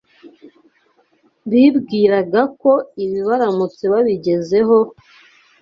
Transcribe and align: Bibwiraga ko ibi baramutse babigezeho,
Bibwiraga 1.49 2.41
ko 2.61 2.71
ibi 3.03 3.19
baramutse 3.27 3.83
babigezeho, 3.93 4.77